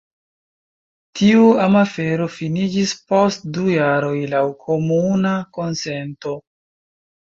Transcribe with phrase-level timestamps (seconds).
[1.19, 6.39] Tiu amafero finiĝis post du jaroj laŭ komuna konsento.